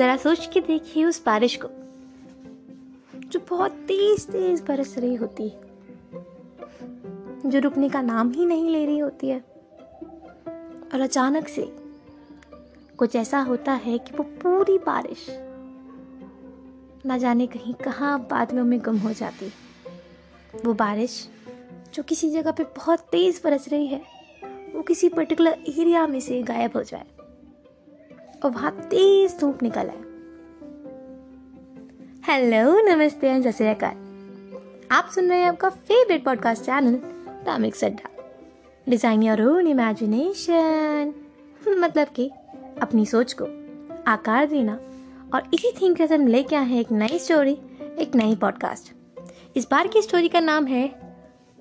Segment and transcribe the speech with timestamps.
[0.00, 1.68] जरा सोच के देखिए उस बारिश को,
[3.14, 5.60] जो बहुत तेज तेज बरस रही होती है,
[7.46, 9.38] जो रुकने का नाम ही नहीं ले रही होती है।
[10.92, 11.66] और अचानक से
[12.98, 15.26] कुछ ऐसा होता है कि वो पूरी बारिश
[17.06, 19.52] ना जाने कहीं कहाँ बादलों में गुम हो जाती
[20.64, 21.28] वो बारिश
[21.94, 24.02] जो किसी जगह पे बहुत तेज बरस रही है,
[24.74, 27.06] वो किसी पर्टिकुलर एरिया में से गायब हो जाए।
[28.44, 30.02] और वहाँ तेज धूप निकल आए
[32.28, 33.46] हेलो, नमस्ते एंड
[34.90, 36.94] आप सुन रहे हैं आपका फेवरेट पॉडकास्ट चैनल
[37.44, 38.10] तामिक सड्डा
[38.88, 41.14] डिज़ाइन योर ओन इमेजिनेशन
[41.68, 42.30] मतलब कि
[42.82, 43.44] अपनी सोच को
[44.06, 44.80] आकार देना
[45.34, 47.58] और इसी थीम के साथ लेके आए हैं एक नई स्टोरी
[47.98, 48.92] एक नई पॉडकास्ट
[49.56, 51.14] इस बार की स्टोरी का नाम है,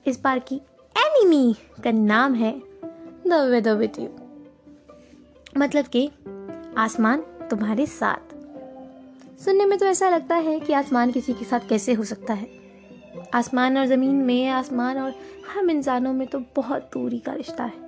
[0.08, 0.56] इस बार की
[0.98, 2.62] एनिमी का नाम है
[3.28, 4.08] द विद यू
[5.58, 6.12] मतलब कि
[6.80, 8.36] आसमान तुम्हारे साथ।
[9.42, 12.50] सुनने में तो ऐसा लगता है कि आसमान किसी के साथ कैसे हो सकता है।
[13.34, 15.16] आसमान और ज़मीन में, आसमान और
[15.54, 17.80] हम इंसानों में तो बहुत दूरी का रिश्ता है।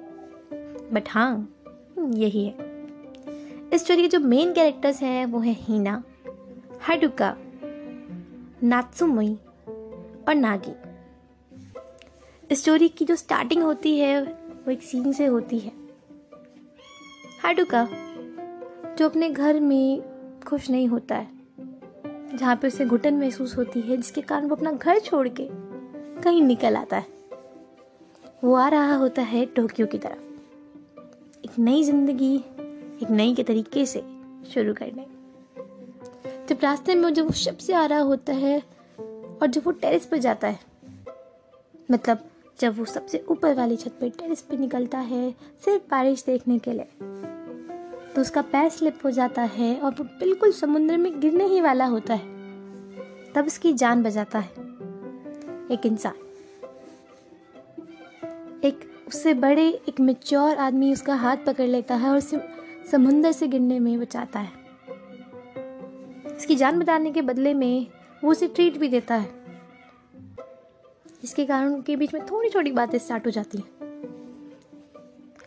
[0.93, 1.55] बट हाँ
[1.99, 2.55] यही है।
[3.73, 6.03] इस स्टोरी के जो मेन कैरेक्टर्स हैं, वो है हीना,
[6.89, 7.37] हडुका,
[8.63, 9.37] नात्सुमई
[10.27, 10.75] और नागी।
[12.51, 15.71] इस स्टोरी की जो स्टार्टिंग होती है, वो एक सीन से होती है।
[17.43, 17.87] हाडुका
[18.97, 20.01] जो अपने घर में
[20.47, 21.27] खुश नहीं होता है,
[22.37, 25.47] जहाँ पे उसे घुटन महसूस होती है, जिसके कारण वो अपना घर छोड़ के
[26.21, 27.05] कहीं निकल आता है।
[28.43, 30.19] वो आ रहा होता है टोक्यो की तरफ़।
[31.45, 34.03] एक नई ज़िंदगी, एक नई के तरीके से
[34.53, 35.05] शुरू करने।
[36.49, 38.59] जब रास्ते में जब वो शिप से आ रहा होता है
[39.41, 40.59] और जब वो टेरिस पर जाता है
[41.91, 42.23] मतलब
[42.59, 45.31] जब वो सबसे ऊपर वाली छत पर टेरिस पे निकलता है,
[45.65, 47.30] सिर्फ़ बारिश देखने के लिए।
[48.15, 51.85] तो उसका पैर स्लिप हो जाता है और वो बिल्कुल समुद्र में गिरने ही वाला
[51.85, 52.41] होता है।
[53.33, 54.51] तब उसकी जान बजाता है।
[55.71, 56.13] एक इंसान।
[58.63, 62.41] एक उससे बड़े, एक मेच्योर आदमी उसका हाथ पकड़ लेता है और उसे
[62.91, 64.51] समुंदर से गिरने में बचाता है।
[66.37, 67.87] इसकी जान बचाने के बदले में
[68.23, 69.31] वो उसे ट्रीट भी देता है।
[71.23, 73.69] इसके कारण उनके बीच में थोड़ी छोटी बातें स्टार्ट हो जाती हैं।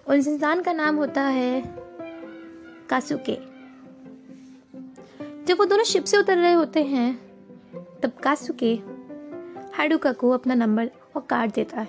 [0.08, 1.83] और इस इंसान का नाम होता है
[2.88, 3.36] कासुके।
[5.46, 7.14] जब वो दोनों शिप से उतर रहे होते हैं,
[8.02, 8.74] तब कासुके
[9.74, 11.86] हाडुका को अपना नंबर और कार्ड देता है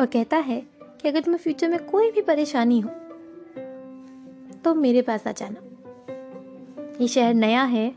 [0.00, 0.62] और कहता है
[1.02, 2.90] कि अगर तुम्हें फ्यूचर में कोई भी परेशानी हो
[4.64, 5.60] तो मेरे पास आ जाना।
[7.00, 7.88] ये शहर नया है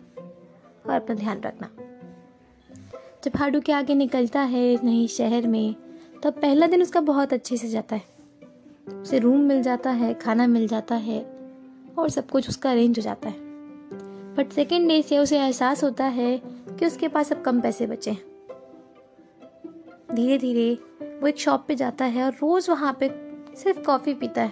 [0.85, 1.69] और अपना ध्यान रखना।
[3.23, 5.75] जब हाडू के आगे निकलता है नए शहर में,
[6.23, 8.03] तब पहला दिन उसका बहुत अच्छे से जाता है।
[9.01, 11.34] उसे रूम मिल जाता है, खाना मिल जाता है
[11.97, 13.35] और सब कुछ उसका अरेंज हो जाता है।
[14.35, 16.37] बट सेकेंड डे से उसे एहसास होता है
[16.69, 18.23] कि उसके पास अब कम पैसे बचे हैं।
[20.15, 20.73] धीरे धीरे
[21.21, 23.09] वो एक शॉप पे जाता है और रोज़ वहाँ पे
[23.55, 24.51] सिर्फ़ कॉफ़ी पीता है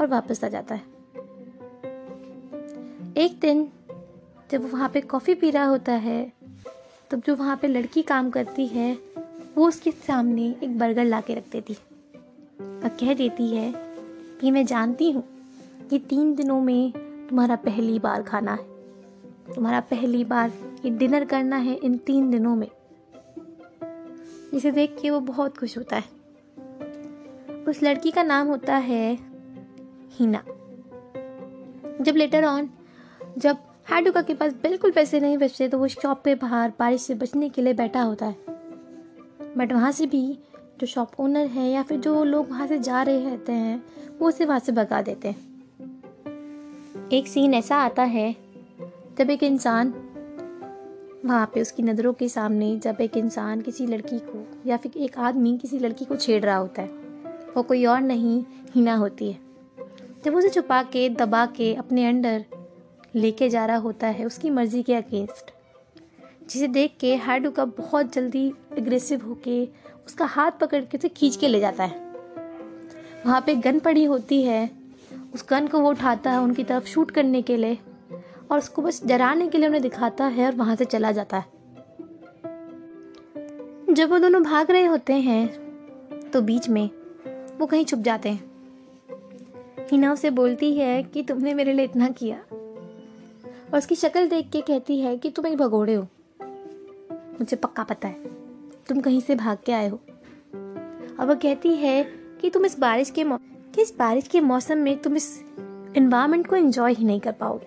[0.00, 0.82] और वापस आ जाता है।
[3.16, 3.68] एक दिन
[4.50, 6.32] जब वो वहाँ पे कॉफ़ी पी रहा होता है,
[7.10, 8.98] तब जो वहाँ पे लड़की काम करती है,
[9.56, 13.72] वो उसके सामने एक बर्गर ला के रख देती और कह देती है
[14.40, 15.24] कि मैं जानती हूँ
[15.92, 16.92] ये तीन दिनों में
[17.28, 18.62] तुम्हारा पहली बार खाना है।
[19.54, 20.52] तुम्हारा पहली बार
[20.84, 22.68] ये डिनर करना है इन तीन दिनों में।
[24.54, 26.04] जिसे देख के वो बहुत खुश होता है।
[27.68, 29.18] उस लड़की का नाम होता है
[30.12, 30.42] हीना।
[32.00, 32.70] जब लेटर ऑन
[33.38, 37.14] जब हाडुका के पास बिल्कुल पैसे नहीं बचते तो वो शॉप पे बाहर, बारिश से
[37.14, 38.36] बचने के लिए बैठा होता है।
[39.56, 40.38] बट वहाँ से भी
[40.80, 43.84] जो शॉप ओनर है या फिर जो लोग वहाँ से जा रहे रहते हैं,
[44.18, 45.55] वो उसे वहाँ से भगा देते हैं।
[47.12, 48.34] एक सीन ऐसा आता है,
[49.18, 49.92] जब एक इंसान
[51.24, 55.18] वहाँ पे उसकी नज़रों के सामने जब एक इंसान किसी लड़की को या फिर एक
[55.18, 56.88] आदमी किसी लड़की को छेड़ रहा होता है,
[57.56, 58.42] वो कोई और नहीं,
[58.74, 59.38] हिना होती है।
[60.24, 62.44] जब उसे छुपा के, दबा के अपने अंडर
[63.14, 65.52] लेके जा रहा होता है उसकी मर्ज़ी के अगेंस्ट,
[66.50, 68.46] जिसे देख के हाडू का बहुत जल्दी
[68.78, 69.64] एग्रेसिव होके
[70.06, 72.04] उसका हाथ पकड़ के उसे खींच के ले जाता है।
[73.26, 74.75] वहाँ पे गन पड़ी होती है
[75.36, 77.78] उस गन को वो उठाता है उनकी तरफ़ शूट करने के लिए
[78.50, 81.44] और उसको बस डराने के लिए उन्हें दिखाता है और वहाँ से चला जाता है।
[83.90, 86.88] जब वो दोनों भाग रहे होते हैं तो बीच में
[87.58, 88.44] वो कहीं छुप जाते हैं।
[89.90, 94.60] हिना उसे बोलती है कि तुमने मेरे लिए इतना किया और उसकी शक्ल देख के
[94.60, 96.02] कहती है कि तुम एक भगोड़े हो।
[96.40, 98.14] मुझे पक्का पता है,
[98.88, 100.00] तुम कहीं से भाग के आए हो।
[101.20, 102.02] और वो कहती है
[102.40, 103.24] कि तुम इस बारिश के
[103.76, 105.44] कि इस बारिश के मौसम में तुम इस
[105.96, 107.66] इन्वायरमेंट को एंजॉय ही नहीं कर पाओगे।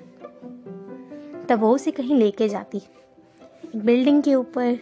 [1.46, 4.80] तब वो उसे कहीं लेके जाती। एक बिल्डिंग के ऊपर।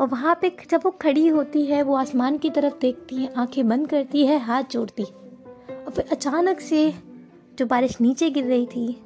[0.00, 3.68] और वहाँ पे जब वो खड़ी होती है, वो आसमान की तरफ़ देखती है, आँखें
[3.68, 6.94] बंद करती है, हाथ जोड़ती। और फिर अचानक से
[7.58, 9.02] जो बारिश नीचे गिर रही थी,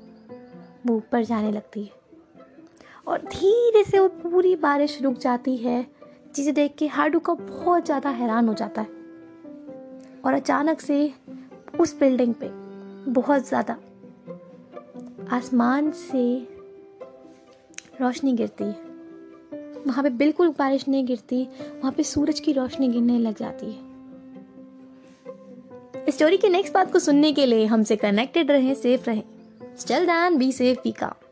[0.86, 1.90] वो ऊपर जाने लगती है।
[3.06, 5.86] और धीरे से वो पूरी बारिश रुक जाती है।
[6.34, 8.99] जिसे देख के हाडू का बहुत ज़्यादा हैरान हो जाता है।
[10.24, 11.12] और अचानक से
[11.80, 12.48] उस बिल्डिंग पे
[13.10, 13.76] बहुत ज़्यादा
[15.32, 16.22] आसमान से
[18.00, 18.88] रोशनी गिरती। है
[19.86, 21.42] वहाँ पे बिल्कुल बारिश नहीं गिरती,
[21.74, 23.88] वहाँ पे सूरज की रोशनी गिरने लग जाती है।
[26.10, 29.22] स्टोरी के नेक्स्ट बात को सुनने के लिए हमसे कनेक्टेड रहें सेफ़ रहें।
[29.78, 31.26] चल दैन बी सेफ़ बी काम